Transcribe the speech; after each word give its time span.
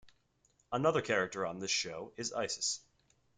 Another 0.71 1.03
character 1.03 1.45
on 1.45 1.59
this 1.59 1.69
show 1.69 2.11
is 2.17 2.33
Isis. 2.33 2.79